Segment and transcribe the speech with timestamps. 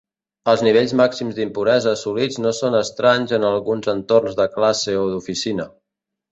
[0.51, 5.73] Els nivells màxims d'impuresa assolits no són estranys en alguns entorns de classe o d'oficina.